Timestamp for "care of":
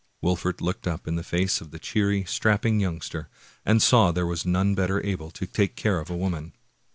5.75-6.09